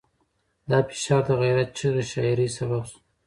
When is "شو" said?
2.89-2.97